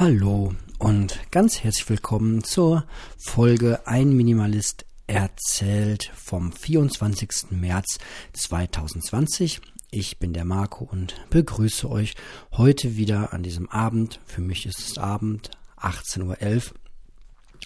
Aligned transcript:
Hallo 0.00 0.54
und 0.78 1.18
ganz 1.32 1.64
herzlich 1.64 1.90
willkommen 1.90 2.44
zur 2.44 2.84
Folge 3.16 3.84
Ein 3.84 4.12
Minimalist 4.12 4.86
erzählt 5.08 6.12
vom 6.14 6.52
24. 6.52 7.50
März 7.50 7.98
2020. 8.32 9.60
Ich 9.90 10.20
bin 10.20 10.32
der 10.32 10.44
Marco 10.44 10.84
und 10.84 11.16
begrüße 11.30 11.90
euch 11.90 12.14
heute 12.52 12.96
wieder 12.96 13.32
an 13.32 13.42
diesem 13.42 13.68
Abend. 13.70 14.20
Für 14.24 14.40
mich 14.40 14.66
ist 14.66 14.78
es 14.78 14.98
Abend, 14.98 15.50
18.11 15.78 16.54
Uhr. 16.54 16.74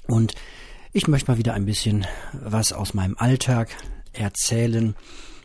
Und 0.07 0.35
ich 0.95 1.09
möchte 1.09 1.31
mal 1.31 1.37
wieder 1.37 1.53
ein 1.53 1.67
bisschen 1.67 2.07
was 2.33 2.73
aus 2.73 2.95
meinem 2.95 3.19
Alltag 3.19 3.77
erzählen. 4.15 4.95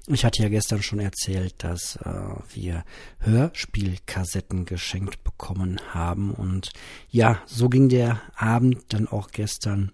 Ich 0.10 0.24
hatte 0.24 0.42
ja 0.42 0.48
gestern 0.48 0.82
schon 0.82 1.00
erzählt, 1.00 1.56
dass 1.58 1.98
äh, 1.98 2.12
wir 2.54 2.86
Hörspielkassetten 3.20 4.64
geschenkt 4.64 5.26
bekommen 5.26 5.82
haben. 5.94 6.32
Und 6.34 6.72
ja, 7.10 7.42
so 7.46 7.68
ging 7.68 7.90
der 7.90 8.22
Abend 8.34 8.86
dann 8.94 9.10
auch 9.10 9.32
gestern 9.32 9.92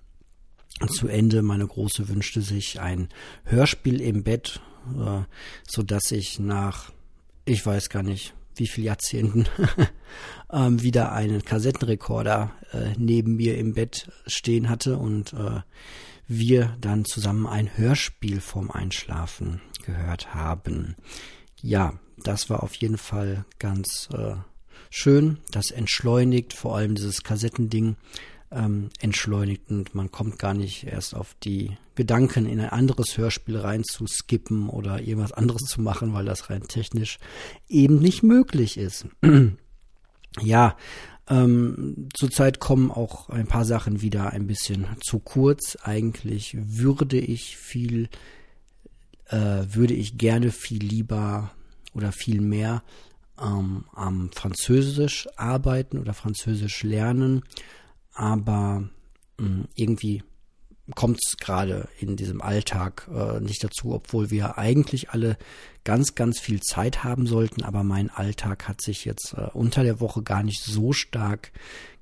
zu 0.87 1.07
Ende. 1.07 1.41
Meine 1.41 1.65
Große 1.65 2.09
wünschte 2.09 2.41
sich 2.41 2.79
ein 2.79 3.09
Hörspiel 3.45 4.01
im 4.01 4.23
Bett, 4.23 4.61
äh, 4.95 5.21
so 5.67 5.81
dass 5.81 6.11
ich 6.11 6.37
nach, 6.37 6.91
ich 7.45 7.65
weiß 7.65 7.89
gar 7.89 8.03
nicht, 8.03 8.35
wie 8.55 8.67
viel 8.67 8.83
Jahrzehnten 8.83 9.47
ähm, 10.53 10.83
wieder 10.83 11.11
einen 11.11 11.43
Kassettenrekorder 11.43 12.51
äh, 12.71 12.93
neben 12.99 13.35
mir 13.35 13.57
im 13.57 13.73
Bett 13.73 14.11
stehen 14.27 14.69
hatte 14.69 14.97
und 14.99 15.33
äh, 15.33 15.61
wir 16.27 16.77
dann 16.79 17.03
zusammen 17.03 17.47
ein 17.47 17.75
Hörspiel 17.77 18.41
vorm 18.41 18.69
Einschlafen 18.69 19.59
gehört 19.83 20.33
haben. 20.33 20.95
Ja, 21.61 21.93
das 22.17 22.49
war 22.49 22.63
auf 22.63 22.75
jeden 22.75 22.97
Fall 22.97 23.45
ganz 23.59 24.09
äh, 24.13 24.35
schön. 24.89 25.37
Das 25.51 25.71
entschleunigt, 25.71 26.53
vor 26.53 26.75
allem 26.75 26.95
dieses 26.95 27.23
Kassettending 27.23 27.95
ähm, 28.51 28.89
entschleunigt 28.99 29.69
und 29.69 29.95
man 29.95 30.11
kommt 30.11 30.39
gar 30.39 30.53
nicht 30.53 30.85
erst 30.85 31.15
auf 31.15 31.35
die 31.43 31.77
Gedanken, 31.95 32.45
in 32.45 32.59
ein 32.59 32.69
anderes 32.69 33.17
Hörspiel 33.17 33.57
rein 33.57 33.83
zu 33.83 34.05
skippen 34.07 34.69
oder 34.69 35.01
irgendwas 35.01 35.31
anderes 35.31 35.63
zu 35.63 35.81
machen, 35.81 36.13
weil 36.13 36.25
das 36.25 36.49
rein 36.49 36.63
technisch 36.63 37.19
eben 37.67 37.99
nicht 37.99 38.23
möglich 38.23 38.77
ist. 38.77 39.05
ja, 40.41 40.75
ähm, 41.29 42.09
zurzeit 42.13 42.59
kommen 42.59 42.91
auch 42.91 43.29
ein 43.29 43.47
paar 43.47 43.65
Sachen 43.65 44.01
wieder 44.01 44.31
ein 44.31 44.47
bisschen 44.47 44.87
zu 45.01 45.19
kurz. 45.19 45.77
Eigentlich 45.81 46.57
würde 46.59 47.17
ich 47.17 47.57
viel, 47.57 48.09
äh, 49.33 49.73
würde 49.73 49.95
ich 49.95 50.17
gerne 50.17 50.51
viel 50.51 50.83
lieber 50.83 51.51
oder 51.93 52.11
viel 52.11 52.39
mehr 52.39 52.83
ähm, 53.41 53.85
am 53.93 54.29
Französisch 54.31 55.27
arbeiten 55.35 55.97
oder 55.97 56.13
Französisch 56.13 56.83
lernen, 56.83 57.43
aber 58.13 58.89
mh, 59.37 59.47
hm, 59.47 59.67
irgendwie 59.75 60.23
kommt 60.95 61.19
es 61.25 61.37
gerade 61.37 61.87
in 61.99 62.17
diesem 62.17 62.41
Alltag 62.41 63.09
äh, 63.11 63.39
nicht 63.39 63.63
dazu, 63.63 63.93
obwohl 63.93 64.29
wir 64.29 64.57
eigentlich 64.57 65.11
alle 65.11 65.37
ganz, 65.85 66.13
ganz 66.13 66.39
viel 66.41 66.59
Zeit 66.59 67.05
haben 67.05 67.25
sollten. 67.25 67.63
Aber 67.63 67.83
mein 67.83 68.09
Alltag 68.09 68.67
hat 68.67 68.81
sich 68.81 69.05
jetzt 69.05 69.33
äh, 69.37 69.47
unter 69.53 69.83
der 69.83 70.01
Woche 70.01 70.23
gar 70.23 70.43
nicht 70.43 70.61
so 70.61 70.91
stark 70.91 71.53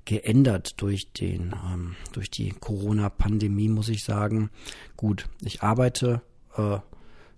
geändert 0.04 0.72
durch 0.78 1.12
den, 1.12 1.54
ähm, 1.64 1.94
durch 2.12 2.28
die 2.28 2.50
Corona-Pandemie, 2.50 3.68
muss 3.68 3.88
ich 3.88 4.02
sagen. 4.02 4.50
Gut, 4.96 5.28
ich 5.42 5.62
arbeite 5.62 6.20
äh, 6.56 6.78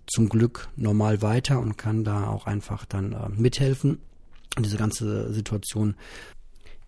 zum 0.06 0.28
Glück 0.28 0.68
normal 0.76 1.22
weiter 1.22 1.60
und 1.60 1.76
kann 1.76 2.04
da 2.04 2.28
auch 2.28 2.46
einfach 2.46 2.84
dann 2.84 3.12
äh, 3.12 3.28
mithelfen, 3.28 3.98
diese 4.58 4.76
ganze 4.76 5.32
Situation 5.32 5.96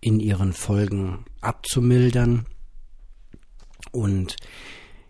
in 0.01 0.19
ihren 0.19 0.53
Folgen 0.53 1.25
abzumildern. 1.41 2.45
Und 3.91 4.35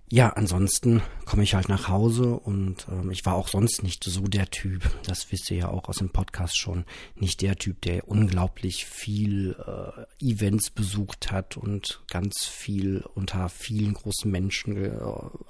ja, 0.10 0.30
ansonsten 0.30 1.02
komme 1.26 1.44
ich 1.44 1.54
halt 1.54 1.68
nach 1.68 1.90
Hause 1.90 2.40
und 2.40 2.88
ähm, 2.90 3.12
ich 3.12 3.26
war 3.26 3.36
auch 3.36 3.50
sonst 3.50 3.84
nicht 3.84 4.06
so 4.06 4.22
der 4.22 4.50
Typ, 4.50 4.90
das 5.06 5.30
wisst 5.34 5.52
ihr 5.52 5.58
ja 5.58 5.68
auch 5.70 5.90
aus 5.90 5.98
dem 5.98 6.12
Podcast 6.12 6.58
schon, 6.58 6.86
nicht 7.16 7.42
der 7.42 7.58
Typ, 7.58 7.82
der 7.82 8.08
unglaublich 8.08 8.86
viel 8.86 9.58
äh, 9.68 10.26
Events 10.26 10.70
besucht 10.70 11.32
hat 11.32 11.58
und 11.58 12.02
ganz 12.10 12.46
viel 12.46 13.04
unter 13.16 13.50
vielen 13.50 13.96
großen 13.96 14.32
Menschen 14.32 14.78
äh, 14.78 14.98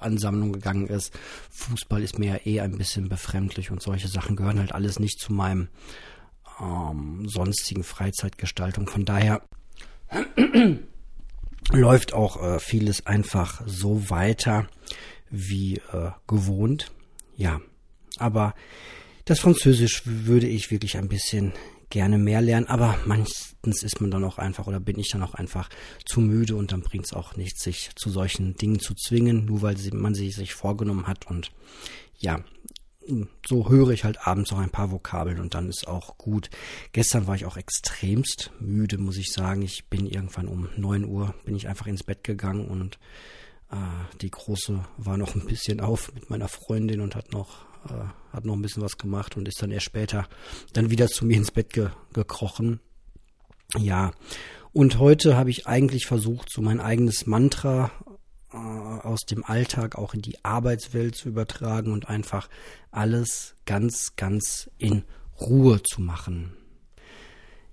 Ansammlungen 0.00 0.54
gegangen 0.54 0.88
ist. 0.88 1.16
Fußball 1.50 2.02
ist 2.02 2.18
mir 2.18 2.32
ja 2.32 2.40
eh 2.44 2.60
ein 2.60 2.78
bisschen 2.78 3.08
befremdlich 3.08 3.70
und 3.70 3.80
solche 3.80 4.08
Sachen 4.08 4.34
gehören 4.34 4.58
halt 4.58 4.72
alles 4.72 4.98
nicht 4.98 5.20
zu 5.20 5.32
meinem 5.32 5.68
ähm, 6.60 7.28
sonstigen 7.28 7.84
Freizeitgestaltung. 7.84 8.88
Von 8.88 9.04
daher 9.04 9.42
läuft 11.72 12.12
auch 12.12 12.42
äh, 12.42 12.58
vieles 12.58 13.06
einfach 13.06 13.62
so 13.66 14.10
weiter 14.10 14.66
wie 15.30 15.76
äh, 15.92 16.10
gewohnt. 16.26 16.92
Ja, 17.36 17.60
aber 18.18 18.54
das 19.24 19.40
Französisch 19.40 20.02
würde 20.04 20.46
ich 20.46 20.70
wirklich 20.70 20.96
ein 20.96 21.08
bisschen 21.08 21.52
gerne 21.90 22.18
mehr 22.18 22.40
lernen, 22.40 22.66
aber 22.66 22.98
meistens 23.06 23.82
ist 23.82 24.00
man 24.00 24.10
dann 24.10 24.24
auch 24.24 24.38
einfach 24.38 24.66
oder 24.66 24.80
bin 24.80 24.98
ich 24.98 25.10
dann 25.10 25.22
auch 25.22 25.34
einfach 25.34 25.70
zu 26.04 26.20
müde 26.20 26.56
und 26.56 26.72
dann 26.72 26.82
bringt 26.82 27.06
es 27.06 27.12
auch 27.12 27.36
nichts, 27.36 27.62
sich 27.62 27.90
zu 27.94 28.10
solchen 28.10 28.56
Dingen 28.56 28.78
zu 28.78 28.94
zwingen, 28.94 29.46
nur 29.46 29.62
weil 29.62 29.76
man 29.92 30.14
sie 30.14 30.30
sich 30.30 30.54
vorgenommen 30.54 31.06
hat 31.06 31.26
und 31.26 31.50
ja, 32.18 32.40
so 33.46 33.68
höre 33.68 33.90
ich 33.90 34.04
halt 34.04 34.26
abends 34.26 34.50
noch 34.50 34.58
ein 34.58 34.70
paar 34.70 34.90
Vokabeln 34.90 35.40
und 35.40 35.54
dann 35.54 35.68
ist 35.68 35.86
auch 35.86 36.18
gut. 36.18 36.50
Gestern 36.92 37.26
war 37.26 37.34
ich 37.34 37.46
auch 37.46 37.56
extremst 37.56 38.50
müde, 38.60 38.98
muss 38.98 39.16
ich 39.16 39.32
sagen. 39.32 39.62
Ich 39.62 39.86
bin 39.86 40.06
irgendwann 40.06 40.48
um 40.48 40.68
neun 40.76 41.04
Uhr, 41.04 41.34
bin 41.44 41.56
ich 41.56 41.68
einfach 41.68 41.86
ins 41.86 42.04
Bett 42.04 42.24
gegangen 42.24 42.68
und 42.68 42.98
äh, 43.70 43.76
die 44.20 44.30
Große 44.30 44.84
war 44.96 45.16
noch 45.16 45.34
ein 45.34 45.46
bisschen 45.46 45.80
auf 45.80 46.12
mit 46.14 46.30
meiner 46.30 46.48
Freundin 46.48 47.00
und 47.00 47.14
hat 47.14 47.32
noch, 47.32 47.66
äh, 47.86 48.32
hat 48.32 48.44
noch 48.44 48.54
ein 48.54 48.62
bisschen 48.62 48.82
was 48.82 48.98
gemacht 48.98 49.36
und 49.36 49.48
ist 49.48 49.62
dann 49.62 49.70
erst 49.70 49.86
später 49.86 50.28
dann 50.72 50.90
wieder 50.90 51.08
zu 51.08 51.24
mir 51.24 51.36
ins 51.36 51.50
Bett 51.50 51.72
ge 51.72 51.90
gekrochen. 52.12 52.80
Ja, 53.76 54.12
und 54.72 54.98
heute 54.98 55.36
habe 55.36 55.50
ich 55.50 55.66
eigentlich 55.66 56.06
versucht, 56.06 56.50
so 56.50 56.62
mein 56.62 56.80
eigenes 56.80 57.26
Mantra 57.26 57.90
äh, 58.52 58.56
aus 58.56 59.20
dem 59.22 59.44
Alltag 59.44 59.96
auch 59.96 60.14
in 60.14 60.22
die 60.22 60.44
Arbeitswelt 60.44 61.14
zu 61.14 61.28
übertragen 61.28 61.92
und 61.92 62.08
einfach 62.08 62.48
alles 62.90 63.54
ganz, 63.66 64.14
ganz 64.16 64.70
in 64.78 65.04
Ruhe 65.40 65.82
zu 65.82 66.00
machen. 66.00 66.52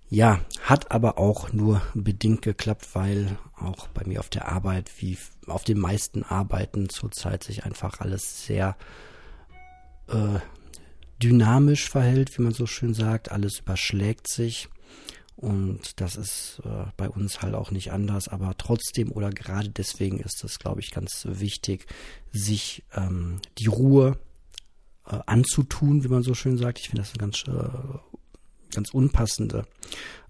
Ja, 0.07 0.39
hat 0.61 0.91
aber 0.91 1.17
auch 1.17 1.51
nur 1.51 1.81
bedingt 1.93 2.43
geklappt, 2.43 2.87
weil 2.93 3.37
auch 3.55 3.87
bei 3.87 4.03
mir 4.05 4.19
auf 4.19 4.29
der 4.29 4.47
Arbeit, 4.47 4.91
wie 4.99 5.17
auf 5.47 5.63
den 5.63 5.79
meisten 5.79 6.23
Arbeiten 6.23 6.89
zurzeit 6.89 7.43
sich 7.43 7.65
einfach 7.65 7.99
alles 8.01 8.45
sehr 8.45 8.77
äh, 10.07 10.39
dynamisch 11.21 11.89
verhält, 11.89 12.37
wie 12.37 12.43
man 12.43 12.53
so 12.53 12.67
schön 12.67 12.93
sagt. 12.93 13.31
Alles 13.31 13.59
überschlägt 13.59 14.27
sich. 14.27 14.69
Und 15.35 15.99
das 15.99 16.15
ist 16.15 16.61
äh, 16.63 16.85
bei 16.95 17.09
uns 17.09 17.41
halt 17.41 17.55
auch 17.55 17.71
nicht 17.71 17.91
anders, 17.91 18.29
aber 18.29 18.55
trotzdem 18.57 19.11
oder 19.11 19.31
gerade 19.31 19.69
deswegen 19.69 20.19
ist 20.19 20.43
es, 20.43 20.59
glaube 20.59 20.79
ich, 20.79 20.91
ganz 20.91 21.27
wichtig, 21.29 21.87
sich 22.31 22.83
ähm, 22.93 23.39
die 23.57 23.67
Ruhe 23.67 24.17
äh, 25.05 25.19
anzutun, 25.25 26.03
wie 26.03 26.07
man 26.07 26.23
so 26.23 26.33
schön 26.33 26.57
sagt. 26.57 26.79
Ich 26.79 26.89
finde 26.89 27.01
das 27.01 27.11
eine 27.11 27.19
ganz, 27.19 27.43
äh, 27.47 28.73
ganz 28.73 28.91
unpassende 28.91 29.67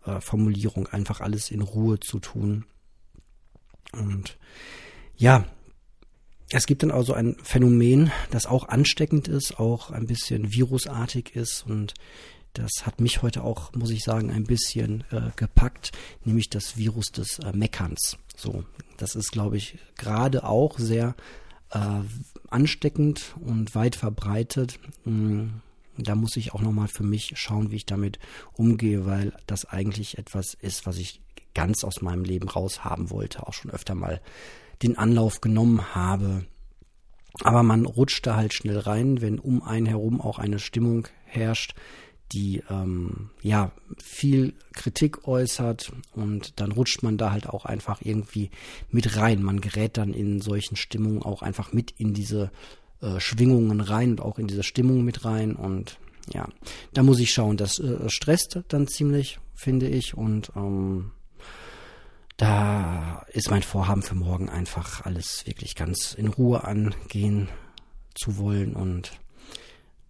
äh, 0.05 0.19
Formulierung, 0.21 0.87
einfach 0.87 1.21
alles 1.21 1.51
in 1.51 1.61
Ruhe 1.61 1.99
zu 1.99 2.19
tun. 2.19 2.65
Und 3.91 4.37
ja, 5.15 5.45
es 6.49 6.65
gibt 6.65 6.83
dann 6.83 6.91
also 6.91 7.13
ein 7.13 7.37
Phänomen, 7.43 8.11
das 8.31 8.45
auch 8.45 8.67
ansteckend 8.67 9.27
ist, 9.27 9.59
auch 9.59 9.91
ein 9.91 10.07
bisschen 10.07 10.53
virusartig 10.53 11.35
ist 11.35 11.65
und 11.67 11.93
das 12.55 12.85
hat 12.85 12.99
mich 13.01 13.21
heute 13.21 13.43
auch, 13.43 13.73
muss 13.73 13.91
ich 13.91 14.03
sagen, 14.03 14.31
ein 14.31 14.45
bisschen 14.45 15.03
äh, 15.11 15.31
gepackt, 15.35 15.91
nämlich 16.23 16.49
das 16.49 16.77
Virus 16.77 17.07
des 17.07 17.39
äh, 17.39 17.51
Meckerns. 17.53 18.17
So, 18.35 18.63
das 18.97 19.15
ist, 19.15 19.31
glaube 19.31 19.57
ich, 19.57 19.77
gerade 19.97 20.43
auch 20.43 20.79
sehr 20.79 21.15
äh, 21.71 21.79
ansteckend 22.49 23.35
und 23.41 23.75
weit 23.75 23.95
verbreitet. 23.95 24.79
Mm, 25.03 25.47
da 25.97 26.15
muss 26.15 26.35
ich 26.35 26.53
auch 26.53 26.61
nochmal 26.61 26.87
für 26.87 27.03
mich 27.03 27.33
schauen, 27.35 27.71
wie 27.71 27.77
ich 27.77 27.85
damit 27.85 28.19
umgehe, 28.53 29.05
weil 29.05 29.33
das 29.47 29.65
eigentlich 29.65 30.17
etwas 30.17 30.53
ist, 30.53 30.85
was 30.85 30.97
ich 30.97 31.21
ganz 31.53 31.83
aus 31.83 32.01
meinem 32.01 32.23
Leben 32.23 32.49
raushaben 32.49 33.09
wollte, 33.09 33.47
auch 33.47 33.53
schon 33.53 33.71
öfter 33.71 33.95
mal 33.95 34.21
den 34.83 34.97
Anlauf 34.97 35.41
genommen 35.41 35.95
habe. 35.95 36.45
Aber 37.43 37.63
man 37.63 37.85
rutscht 37.85 38.25
da 38.25 38.35
halt 38.35 38.53
schnell 38.53 38.79
rein, 38.79 39.21
wenn 39.21 39.39
um 39.39 39.61
einen 39.61 39.85
herum 39.85 40.21
auch 40.21 40.39
eine 40.39 40.59
Stimmung 40.59 41.07
herrscht, 41.25 41.75
die 42.31 42.63
ähm, 42.69 43.29
ja 43.41 43.71
viel 44.01 44.53
Kritik 44.73 45.27
äußert 45.27 45.91
und 46.13 46.59
dann 46.59 46.71
rutscht 46.71 47.03
man 47.03 47.17
da 47.17 47.31
halt 47.31 47.47
auch 47.47 47.65
einfach 47.65 48.01
irgendwie 48.01 48.49
mit 48.89 49.15
rein. 49.17 49.43
Man 49.43 49.61
gerät 49.61 49.97
dann 49.97 50.13
in 50.13 50.41
solchen 50.41 50.75
Stimmungen 50.75 51.21
auch 51.21 51.41
einfach 51.41 51.71
mit 51.71 51.91
in 51.97 52.13
diese 52.13 52.51
äh, 53.01 53.19
Schwingungen 53.19 53.81
rein 53.81 54.11
und 54.11 54.21
auch 54.21 54.39
in 54.39 54.47
diese 54.47 54.63
Stimmung 54.63 55.03
mit 55.03 55.25
rein 55.25 55.55
und 55.55 55.99
ja, 56.33 56.47
da 56.93 57.03
muss 57.03 57.19
ich 57.19 57.31
schauen. 57.31 57.57
Das 57.57 57.79
äh, 57.79 58.09
stresst 58.09 58.59
dann 58.67 58.87
ziemlich, 58.87 59.39
finde 59.53 59.87
ich 59.87 60.15
und 60.15 60.51
ähm, 60.55 61.11
da 62.37 63.25
ist 63.31 63.49
mein 63.49 63.63
Vorhaben 63.63 64.01
für 64.01 64.15
morgen 64.15 64.49
einfach 64.49 65.05
alles 65.05 65.45
wirklich 65.45 65.75
ganz 65.75 66.13
in 66.13 66.27
Ruhe 66.27 66.63
angehen 66.65 67.47
zu 68.13 68.37
wollen 68.37 68.73
und 68.73 69.11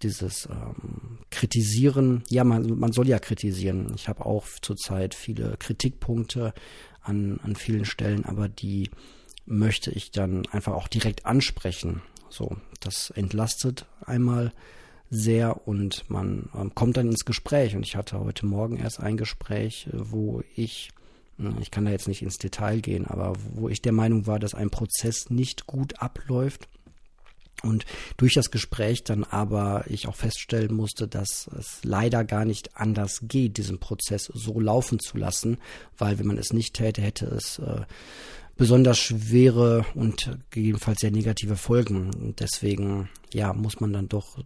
dieses 0.02 0.48
ähm, 0.52 1.20
Kritisieren, 1.30 2.24
ja, 2.30 2.44
man, 2.44 2.78
man 2.78 2.92
soll 2.92 3.08
ja 3.08 3.20
kritisieren. 3.20 3.92
Ich 3.96 4.08
habe 4.08 4.26
auch 4.26 4.46
zurzeit 4.62 5.16
viele 5.16 5.58
Kritikpunkte 5.58 6.54
an, 7.02 7.40
an 7.44 7.56
vielen 7.56 7.86
Stellen, 7.86 8.26
aber 8.26 8.50
die 8.50 8.90
möchte 9.46 9.92
ich 9.92 10.12
dann 10.12 10.46
einfach 10.48 10.74
auch 10.74 10.88
direkt 10.88 11.26
ansprechen. 11.26 12.02
So, 12.30 12.58
das 12.80 13.12
entlastet 13.12 13.86
einmal 14.06 14.52
sehr 15.10 15.68
und 15.68 16.10
man 16.10 16.50
ähm, 16.56 16.74
kommt 16.74 16.98
dann 16.98 17.08
ins 17.08 17.26
Gespräch. 17.26 17.76
Und 17.76 17.86
ich 17.86 17.96
hatte 17.96 18.20
heute 18.20 18.46
Morgen 18.46 18.78
erst 18.78 19.00
ein 19.00 19.18
Gespräch, 19.18 19.88
äh, 19.88 19.92
wo 19.94 20.44
ich, 20.56 20.90
ich 21.60 21.72
kann 21.72 21.86
da 21.86 21.92
jetzt 21.92 22.08
nicht 22.08 22.22
ins 22.22 22.38
Detail 22.38 22.82
gehen, 22.82 23.06
aber 23.06 23.34
wo 23.54 23.70
ich 23.70 23.82
der 23.82 23.92
Meinung 23.92 24.28
war, 24.28 24.40
dass 24.40 24.56
ein 24.56 24.70
Prozess 24.70 25.30
nicht 25.30 25.68
gut 25.68 26.02
abläuft. 26.02 26.68
Und 27.64 27.86
durch 28.18 28.34
das 28.34 28.52
Gespräch 28.52 29.04
dann 29.04 29.24
aber 29.24 29.86
ich 29.88 30.08
auch 30.08 30.16
feststellen 30.16 30.74
musste, 30.74 31.08
dass 31.08 31.50
es 31.58 31.80
leider 31.84 32.24
gar 32.24 32.46
nicht 32.46 32.78
anders 32.78 33.22
geht, 33.24 33.58
diesen 33.58 33.80
Prozess 33.80 34.26
so 34.26 34.60
laufen 34.60 35.00
zu 35.00 35.18
lassen, 35.18 35.58
weil 35.98 36.20
wenn 36.20 36.28
man 36.28 36.38
es 36.38 36.54
nicht 36.54 36.76
täte, 36.76 37.02
hätte 37.02 37.26
es 37.28 37.60
äh, 37.60 37.82
besonders 38.58 38.98
schwere 38.98 39.86
und 39.96 40.32
gegebenenfalls 40.50 41.02
sehr 41.02 41.12
negative 41.12 41.58
Folgen. 41.58 42.12
Und 42.14 42.40
deswegen, 42.40 43.10
ja, 43.34 43.54
muss 43.54 43.82
man 43.82 43.92
dann 43.92 44.08
doch, 44.08 44.38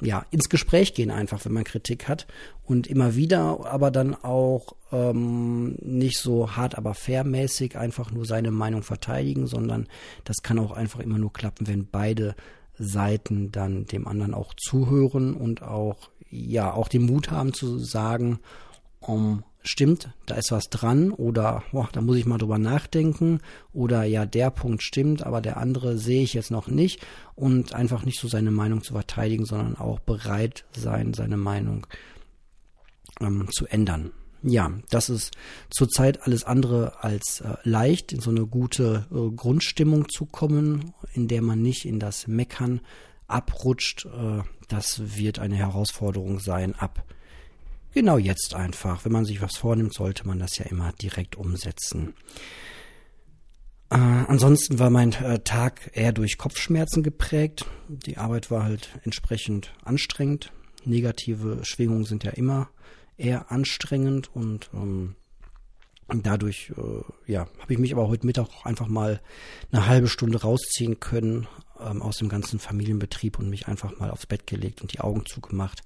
ja, 0.00 0.26
ins 0.30 0.48
Gespräch 0.48 0.92
gehen 0.94 1.10
einfach, 1.10 1.44
wenn 1.44 1.52
man 1.52 1.64
Kritik 1.64 2.08
hat 2.08 2.26
und 2.64 2.86
immer 2.86 3.14
wieder, 3.16 3.64
aber 3.64 3.90
dann 3.90 4.14
auch 4.14 4.74
ähm, 4.92 5.76
nicht 5.80 6.18
so 6.18 6.56
hart, 6.56 6.76
aber 6.76 6.92
fairmäßig 6.94 7.78
einfach 7.78 8.10
nur 8.10 8.26
seine 8.26 8.50
Meinung 8.50 8.82
verteidigen, 8.82 9.46
sondern 9.46 9.88
das 10.24 10.42
kann 10.42 10.58
auch 10.58 10.72
einfach 10.72 11.00
immer 11.00 11.18
nur 11.18 11.32
klappen, 11.32 11.66
wenn 11.66 11.86
beide 11.86 12.34
Seiten 12.78 13.50
dann 13.50 13.86
dem 13.86 14.06
anderen 14.06 14.34
auch 14.34 14.54
zuhören 14.54 15.34
und 15.34 15.62
auch, 15.62 16.10
ja, 16.30 16.72
auch 16.72 16.88
den 16.88 17.06
Mut 17.06 17.30
haben 17.30 17.54
zu 17.54 17.78
sagen, 17.78 18.40
um, 19.00 19.42
stimmt, 19.62 20.10
da 20.26 20.36
ist 20.36 20.52
was 20.52 20.70
dran 20.70 21.10
oder 21.10 21.62
boah, 21.72 21.88
da 21.92 22.00
muss 22.00 22.16
ich 22.16 22.26
mal 22.26 22.38
drüber 22.38 22.58
nachdenken 22.58 23.40
oder 23.72 24.04
ja, 24.04 24.26
der 24.26 24.50
Punkt 24.50 24.82
stimmt, 24.82 25.24
aber 25.24 25.40
der 25.40 25.56
andere 25.56 25.98
sehe 25.98 26.22
ich 26.22 26.34
jetzt 26.34 26.50
noch 26.50 26.68
nicht 26.68 27.04
und 27.34 27.74
einfach 27.74 28.04
nicht 28.04 28.20
so 28.20 28.28
seine 28.28 28.50
Meinung 28.50 28.82
zu 28.82 28.94
verteidigen, 28.94 29.44
sondern 29.44 29.76
auch 29.76 29.98
bereit 29.98 30.64
sein, 30.72 31.14
seine 31.14 31.36
Meinung 31.36 31.86
ähm, 33.20 33.48
zu 33.50 33.66
ändern. 33.66 34.12
Ja, 34.42 34.70
das 34.90 35.08
ist 35.08 35.36
zurzeit 35.68 36.22
alles 36.22 36.44
andere 36.44 37.02
als 37.02 37.40
äh, 37.40 37.56
leicht, 37.64 38.12
in 38.12 38.20
so 38.20 38.30
eine 38.30 38.46
gute 38.46 39.06
äh, 39.10 39.34
Grundstimmung 39.34 40.08
zu 40.08 40.26
kommen, 40.26 40.94
in 41.12 41.26
der 41.26 41.42
man 41.42 41.60
nicht 41.60 41.84
in 41.84 41.98
das 41.98 42.28
Meckern 42.28 42.80
abrutscht. 43.26 44.06
Äh, 44.06 44.42
das 44.68 45.16
wird 45.16 45.40
eine 45.40 45.56
Herausforderung 45.56 46.38
sein 46.38 46.76
ab 46.76 47.04
genau 47.98 48.16
jetzt 48.16 48.54
einfach. 48.54 49.04
Wenn 49.04 49.10
man 49.10 49.24
sich 49.24 49.42
was 49.42 49.56
vornimmt, 49.56 49.92
sollte 49.92 50.24
man 50.24 50.38
das 50.38 50.56
ja 50.56 50.66
immer 50.66 50.92
direkt 50.92 51.34
umsetzen. 51.34 52.14
Äh, 53.90 53.96
ansonsten 53.96 54.78
war 54.78 54.88
mein 54.88 55.12
äh, 55.14 55.40
Tag 55.40 55.90
eher 55.94 56.12
durch 56.12 56.38
Kopfschmerzen 56.38 57.02
geprägt. 57.02 57.66
Die 57.88 58.16
Arbeit 58.16 58.52
war 58.52 58.62
halt 58.62 58.90
entsprechend 59.02 59.74
anstrengend. 59.82 60.52
Negative 60.84 61.64
Schwingungen 61.64 62.04
sind 62.04 62.22
ja 62.22 62.30
immer 62.30 62.70
eher 63.16 63.50
anstrengend 63.50 64.32
und 64.32 64.70
ähm, 64.72 65.16
dadurch 66.08 66.72
äh, 66.76 67.30
ja, 67.32 67.46
habe 67.60 67.72
ich 67.72 67.78
mich 67.78 67.92
aber 67.92 68.08
heute 68.08 68.26
Mittag 68.26 68.48
auch 68.48 68.64
einfach 68.64 68.88
mal 68.88 69.20
eine 69.70 69.86
halbe 69.86 70.08
Stunde 70.08 70.40
rausziehen 70.40 71.00
können 71.00 71.46
ähm, 71.80 72.02
aus 72.02 72.16
dem 72.16 72.28
ganzen 72.28 72.58
Familienbetrieb 72.58 73.38
und 73.38 73.50
mich 73.50 73.68
einfach 73.68 73.98
mal 73.98 74.10
aufs 74.10 74.26
Bett 74.26 74.46
gelegt 74.46 74.80
und 74.80 74.92
die 74.92 75.00
Augen 75.00 75.24
zugemacht 75.26 75.82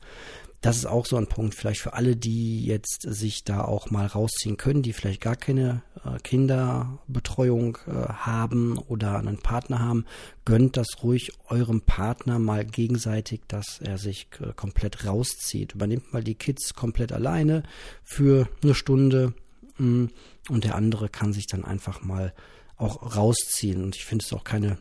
das 0.63 0.77
ist 0.77 0.87
auch 0.87 1.07
so 1.07 1.17
ein 1.17 1.27
Punkt, 1.27 1.57
vielleicht 1.57 1.81
für 1.81 1.95
alle, 1.95 2.15
die 2.15 2.65
jetzt 2.65 3.03
sich 3.03 3.43
da 3.43 3.63
auch 3.65 3.91
mal 3.91 4.07
rausziehen 4.07 4.57
können, 4.57 4.83
die 4.83 4.93
vielleicht 4.93 5.21
gar 5.21 5.35
keine 5.35 5.83
äh, 6.05 6.19
Kinderbetreuung 6.21 7.79
äh, 7.89 7.91
haben 7.91 8.79
oder 8.79 9.19
einen 9.19 9.39
Partner 9.39 9.81
haben, 9.81 10.07
gönnt 10.45 10.77
das 10.77 11.03
ruhig 11.03 11.33
eurem 11.49 11.81
Partner 11.81 12.39
mal 12.39 12.65
gegenseitig, 12.65 13.41
dass 13.49 13.81
er 13.81 13.99
sich 13.99 14.29
äh, 14.41 14.53
komplett 14.55 15.05
rauszieht. 15.05 15.75
Übernimmt 15.75 16.13
mal 16.13 16.23
die 16.23 16.37
Kids 16.37 16.75
komplett 16.75 17.13
alleine 17.13 17.65
für 18.05 18.49
eine 18.63 18.77
Stunde 18.77 19.35
und 19.79 20.65
der 20.65 20.75
andere 20.75 21.09
kann 21.09 21.33
sich 21.33 21.47
dann 21.47 21.65
einfach 21.65 22.03
mal 22.03 22.33
auch 22.77 23.17
rausziehen. 23.17 23.83
Und 23.83 23.97
ich 23.97 24.05
finde 24.05 24.25
es 24.25 24.33
auch 24.33 24.45
keine 24.45 24.79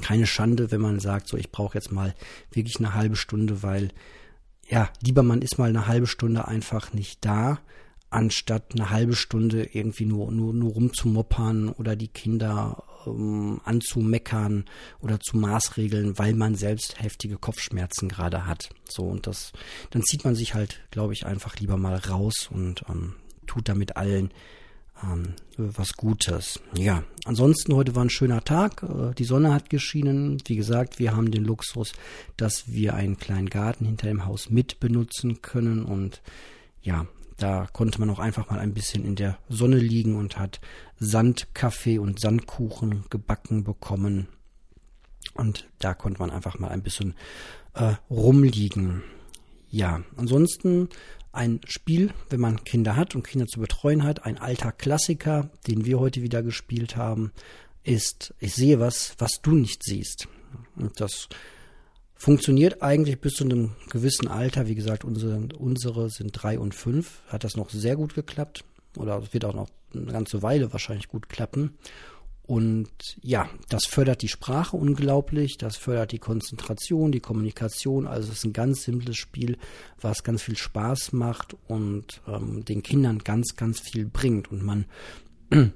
keine 0.00 0.26
Schande, 0.26 0.70
wenn 0.70 0.80
man 0.80 1.00
sagt, 1.00 1.28
so 1.28 1.36
ich 1.36 1.50
brauche 1.50 1.74
jetzt 1.74 1.92
mal 1.92 2.14
wirklich 2.50 2.76
eine 2.78 2.94
halbe 2.94 3.16
Stunde, 3.16 3.62
weil 3.62 3.90
ja, 4.68 4.90
lieber 5.02 5.22
man 5.22 5.42
ist 5.42 5.58
mal 5.58 5.68
eine 5.68 5.86
halbe 5.86 6.06
Stunde 6.06 6.46
einfach 6.46 6.92
nicht 6.92 7.24
da, 7.24 7.60
anstatt 8.10 8.72
eine 8.72 8.90
halbe 8.90 9.14
Stunde 9.14 9.64
irgendwie 9.64 10.06
nur, 10.06 10.30
nur, 10.30 10.52
nur 10.54 10.72
rumzumoppern 10.72 11.68
oder 11.70 11.96
die 11.96 12.08
Kinder 12.08 12.84
ähm, 13.06 13.60
anzumeckern 13.64 14.66
oder 15.00 15.18
zu 15.18 15.36
maßregeln, 15.36 16.18
weil 16.18 16.34
man 16.34 16.54
selbst 16.54 17.00
heftige 17.00 17.38
Kopfschmerzen 17.38 18.08
gerade 18.08 18.46
hat. 18.46 18.68
So, 18.88 19.04
und 19.04 19.26
das, 19.26 19.52
dann 19.90 20.02
zieht 20.02 20.24
man 20.24 20.34
sich 20.34 20.54
halt, 20.54 20.80
glaube 20.90 21.12
ich, 21.12 21.26
einfach 21.26 21.56
lieber 21.56 21.76
mal 21.76 21.96
raus 21.96 22.48
und 22.50 22.84
ähm, 22.88 23.14
tut 23.46 23.68
damit 23.68 23.96
allen 23.96 24.30
ähm, 25.02 25.34
was 25.56 25.94
Gutes. 25.94 26.60
Ja, 26.76 27.02
ansonsten 27.24 27.74
heute 27.74 27.94
war 27.94 28.04
ein 28.04 28.10
schöner 28.10 28.44
Tag. 28.44 28.82
Äh, 28.82 29.14
die 29.14 29.24
Sonne 29.24 29.52
hat 29.52 29.70
geschienen. 29.70 30.38
Wie 30.46 30.56
gesagt, 30.56 30.98
wir 30.98 31.16
haben 31.16 31.30
den 31.30 31.44
Luxus, 31.44 31.92
dass 32.36 32.72
wir 32.72 32.94
einen 32.94 33.18
kleinen 33.18 33.50
Garten 33.50 33.84
hinter 33.84 34.06
dem 34.06 34.24
Haus 34.24 34.50
mit 34.50 34.80
benutzen 34.80 35.42
können 35.42 35.84
und 35.84 36.22
ja, 36.82 37.06
da 37.36 37.66
konnte 37.72 37.98
man 37.98 38.10
auch 38.10 38.18
einfach 38.18 38.50
mal 38.50 38.60
ein 38.60 38.74
bisschen 38.74 39.04
in 39.04 39.16
der 39.16 39.38
Sonne 39.48 39.78
liegen 39.78 40.16
und 40.16 40.38
hat 40.38 40.60
Sandkaffee 41.00 41.98
und 41.98 42.20
Sandkuchen 42.20 43.04
gebacken 43.10 43.64
bekommen. 43.64 44.28
Und 45.34 45.68
da 45.78 45.94
konnte 45.94 46.20
man 46.20 46.30
einfach 46.30 46.58
mal 46.58 46.68
ein 46.68 46.82
bisschen 46.82 47.14
äh, 47.74 47.94
rumliegen. 48.10 49.02
Ja, 49.70 50.02
ansonsten 50.16 50.88
ein 51.32 51.60
Spiel, 51.66 52.12
wenn 52.30 52.40
man 52.40 52.62
Kinder 52.64 52.96
hat 52.96 53.14
und 53.14 53.26
Kinder 53.26 53.46
zu 53.46 53.60
betreuen 53.60 54.04
hat, 54.04 54.24
ein 54.24 54.38
alter 54.38 54.70
Klassiker, 54.70 55.50
den 55.66 55.84
wir 55.84 55.98
heute 55.98 56.22
wieder 56.22 56.42
gespielt 56.42 56.96
haben, 56.96 57.32
ist, 57.82 58.34
ich 58.38 58.54
sehe 58.54 58.78
was, 58.78 59.14
was 59.18 59.40
du 59.42 59.52
nicht 59.52 59.82
siehst. 59.82 60.28
Und 60.76 61.00
das 61.00 61.28
funktioniert 62.14 62.82
eigentlich 62.82 63.20
bis 63.20 63.32
zu 63.32 63.44
einem 63.44 63.72
gewissen 63.90 64.28
Alter. 64.28 64.68
Wie 64.68 64.74
gesagt, 64.74 65.04
unsere, 65.04 65.48
unsere 65.58 66.10
sind 66.10 66.30
drei 66.32 66.58
und 66.58 66.74
fünf. 66.74 67.22
Hat 67.26 67.44
das 67.44 67.56
noch 67.56 67.70
sehr 67.70 67.96
gut 67.96 68.14
geklappt. 68.14 68.64
Oder 68.96 69.18
es 69.18 69.32
wird 69.32 69.44
auch 69.44 69.54
noch 69.54 69.68
eine 69.94 70.12
ganze 70.12 70.42
Weile 70.42 70.72
wahrscheinlich 70.72 71.08
gut 71.08 71.28
klappen. 71.28 71.76
Und 72.52 72.90
ja, 73.22 73.48
das 73.70 73.86
fördert 73.86 74.20
die 74.20 74.28
Sprache 74.28 74.76
unglaublich, 74.76 75.56
das 75.56 75.78
fördert 75.78 76.12
die 76.12 76.18
Konzentration, 76.18 77.10
die 77.10 77.20
Kommunikation. 77.20 78.06
Also 78.06 78.30
es 78.30 78.40
ist 78.40 78.44
ein 78.44 78.52
ganz 78.52 78.82
simples 78.82 79.16
Spiel, 79.16 79.56
was 79.98 80.22
ganz 80.22 80.42
viel 80.42 80.58
Spaß 80.58 81.14
macht 81.14 81.56
und 81.66 82.20
ähm, 82.28 82.62
den 82.62 82.82
Kindern 82.82 83.20
ganz, 83.20 83.56
ganz 83.56 83.80
viel 83.80 84.04
bringt. 84.04 84.52
Und 84.52 84.62
man 84.62 84.84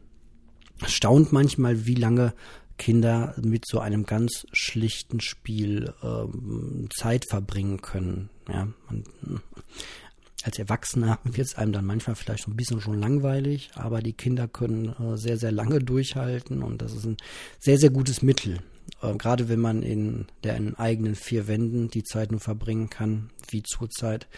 staunt 0.86 1.32
manchmal, 1.32 1.86
wie 1.86 1.94
lange 1.94 2.34
Kinder 2.76 3.34
mit 3.42 3.66
so 3.66 3.80
einem 3.80 4.04
ganz 4.04 4.46
schlichten 4.52 5.20
Spiel 5.20 5.94
ähm, 6.02 6.90
Zeit 6.94 7.24
verbringen 7.26 7.80
können. 7.80 8.28
Ja, 8.50 8.68
man, 8.90 9.04
als 10.46 10.60
Erwachsener 10.60 11.18
wird 11.24 11.48
es 11.48 11.56
einem 11.56 11.72
dann 11.72 11.84
manchmal 11.84 12.14
vielleicht 12.14 12.46
ein 12.46 12.56
bisschen 12.56 12.80
schon 12.80 13.00
langweilig, 13.00 13.70
aber 13.74 14.00
die 14.00 14.12
Kinder 14.12 14.46
können 14.46 14.94
äh, 15.00 15.16
sehr, 15.16 15.38
sehr 15.38 15.50
lange 15.50 15.80
durchhalten 15.80 16.62
und 16.62 16.80
das 16.80 16.94
ist 16.94 17.04
ein 17.04 17.16
sehr, 17.58 17.78
sehr 17.78 17.90
gutes 17.90 18.22
Mittel. 18.22 18.60
Äh, 19.02 19.16
gerade 19.16 19.48
wenn 19.48 19.58
man 19.58 19.82
in 19.82 20.26
der 20.44 20.56
in 20.56 20.76
eigenen 20.76 21.16
vier 21.16 21.48
Wänden 21.48 21.88
die 21.88 22.04
Zeit 22.04 22.30
nur 22.30 22.38
verbringen 22.38 22.88
kann, 22.90 23.30
wie 23.50 23.64
zurzeit, 23.64 24.28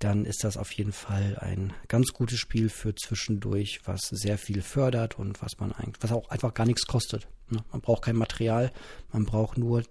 dann 0.00 0.24
ist 0.24 0.42
das 0.42 0.56
auf 0.56 0.72
jeden 0.72 0.90
Fall 0.90 1.38
ein 1.38 1.72
ganz 1.86 2.12
gutes 2.12 2.40
Spiel 2.40 2.68
für 2.68 2.96
zwischendurch, 2.96 3.82
was 3.84 4.00
sehr 4.10 4.38
viel 4.38 4.62
fördert 4.62 5.16
und 5.16 5.40
was 5.42 5.60
man 5.60 5.70
eigentlich, 5.70 6.02
was 6.02 6.10
auch 6.10 6.28
einfach 6.28 6.54
gar 6.54 6.66
nichts 6.66 6.86
kostet. 6.88 7.28
Ne? 7.50 7.60
Man 7.70 7.80
braucht 7.80 8.02
kein 8.02 8.16
Material, 8.16 8.72
man 9.12 9.26
braucht 9.26 9.58
nur 9.58 9.84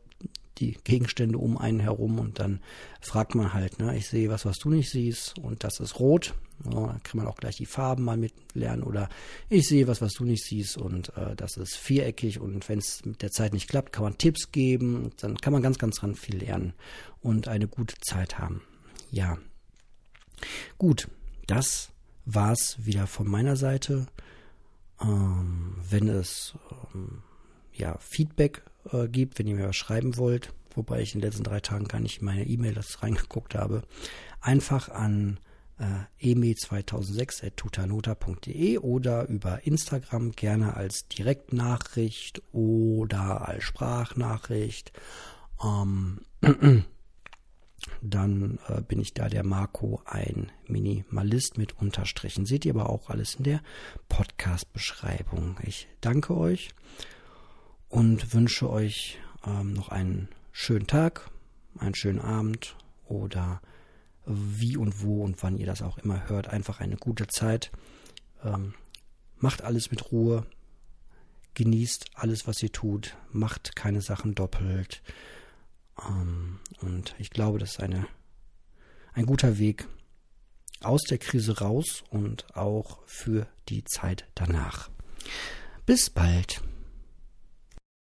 die 0.58 0.78
Gegenstände 0.84 1.38
um 1.38 1.58
einen 1.58 1.80
herum 1.80 2.20
und 2.20 2.40
dann 2.40 2.62
fragt 3.00 3.36
man 3.36 3.54
halt, 3.54 3.80
ne, 3.80 3.98
ich 3.98 4.08
sehe 4.08 4.30
was, 4.30 4.46
was 4.46 4.58
du 4.60 4.70
nicht 4.70 4.90
siehst 4.90 5.38
und 5.40 5.64
das 5.64 5.80
ist 5.80 6.00
rot. 6.00 6.34
Ja, 6.66 6.88
dann 6.88 7.02
kann 7.02 7.18
man 7.18 7.28
auch 7.28 7.38
gleich 7.38 7.56
die 7.56 7.66
Farben 7.66 8.04
mal 8.04 8.18
mitlernen 8.18 8.84
oder 8.84 9.10
ich 9.50 9.68
sehe 9.68 9.88
was, 9.88 10.02
was 10.02 10.14
du 10.14 10.26
nicht 10.26 10.44
siehst 10.44 10.78
und 10.78 11.16
äh, 11.18 11.36
das 11.36 11.58
ist 11.58 11.76
viereckig 11.76 12.40
und 12.40 12.70
wenn 12.70 12.80
es 12.80 13.04
mit 13.04 13.24
der 13.24 13.32
Zeit 13.32 13.54
nicht 13.54 13.68
klappt, 13.68 13.92
kann 13.92 14.04
man 14.04 14.18
Tipps 14.18 14.52
geben. 14.52 15.12
Dann 15.18 15.38
kann 15.38 15.54
man 15.54 15.64
ganz, 15.64 15.80
ganz 15.80 15.98
dran 15.98 16.16
viel 16.16 16.38
lernen 16.38 16.74
und 17.22 17.48
eine 17.48 17.68
gute 17.68 17.96
Zeit 18.02 18.38
haben. 18.38 18.62
Ja. 19.10 19.38
Gut, 20.78 21.08
das 21.48 21.90
war's 22.26 22.78
wieder 22.78 23.08
von 23.08 23.28
meiner 23.28 23.56
Seite. 23.56 24.06
Ähm, 25.02 25.78
wenn 25.90 26.08
es 26.08 26.54
ähm, 26.94 27.24
ja, 27.74 27.98
Feedback 28.00 28.64
äh, 28.92 29.08
gibt, 29.08 29.40
wenn 29.40 29.48
ihr 29.48 29.56
mir 29.56 29.70
was 29.70 29.76
schreiben 29.76 30.18
wollt, 30.18 30.54
wobei 30.76 31.02
ich 31.02 31.14
in 31.14 31.22
den 31.22 31.30
letzten 31.30 31.44
drei 31.44 31.60
Tagen 31.60 31.88
gar 31.88 32.00
nicht 32.00 32.20
in 32.20 32.26
meine 32.26 32.46
E-Mail 32.46 32.74
das 32.74 33.04
reingeguckt 33.04 33.54
habe, 33.56 33.84
einfach 34.40 34.90
an 34.90 35.40
äh, 35.80 36.06
eme2006.tutanota.de 36.34 38.78
oder 38.80 39.28
über 39.28 39.66
Instagram 39.66 40.32
gerne 40.34 40.76
als 40.76 41.08
Direktnachricht 41.08 42.42
oder 42.52 43.48
als 43.48 43.64
Sprachnachricht. 43.64 44.92
Ähm, 45.64 46.20
dann 48.02 48.60
äh, 48.68 48.82
bin 48.82 49.00
ich 49.00 49.14
da 49.14 49.30
der 49.30 49.44
Marco, 49.44 50.02
ein 50.06 50.52
Minimalist 50.68 51.58
mit 51.58 51.80
Unterstrichen. 51.80 52.46
Seht 52.46 52.66
ihr 52.66 52.76
aber 52.76 52.90
auch 52.90 53.10
alles 53.10 53.36
in 53.36 53.44
der 53.44 53.62
Podcast-Beschreibung. 54.08 55.58
Ich 55.64 55.88
danke 56.00 56.38
euch 56.38 56.70
und 57.92 58.34
wünsche 58.34 58.70
euch 58.70 59.20
ähm, 59.46 59.74
noch 59.74 59.90
einen 59.90 60.30
schönen 60.52 60.88
Tag, 60.88 61.30
einen 61.78 61.94
schönen 61.94 62.20
Abend 62.20 62.76
oder 63.06 63.62
wie 64.26 64.78
und 64.78 65.02
wo 65.02 65.24
und 65.24 65.44
wann 65.44 65.58
ihr 65.58 65.66
das 65.66 65.82
auch 65.82 65.98
immer 65.98 66.28
hört. 66.30 66.48
Einfach 66.48 66.80
eine 66.80 66.96
gute 66.96 67.28
Zeit. 67.28 67.72
Ähm, 68.44 68.74
macht 69.38 69.62
alles 69.62 69.92
mit 69.92 70.12
Ruhe. 70.12 70.46
Genießt 71.54 72.12
alles, 72.14 72.48
was 72.48 72.64
ihr 72.64 72.72
tut. 72.72 73.18
Macht 73.34 73.76
keine 73.76 74.02
Sachen 74.02 74.36
doppelt. 74.36 75.02
Ähm, 76.08 76.60
und 76.80 77.14
ich 77.20 77.30
glaube, 77.30 77.60
das 77.60 77.72
ist 77.72 77.82
eine, 77.82 78.08
ein 79.14 79.26
guter 79.26 79.58
Weg 79.58 79.88
aus 80.82 81.02
der 81.04 81.18
Krise 81.18 81.60
raus 81.60 82.04
und 82.10 82.56
auch 82.56 83.00
für 83.06 83.48
die 83.68 83.84
Zeit 83.84 84.28
danach. 84.34 84.90
Bis 85.86 86.10
bald. 86.10 86.62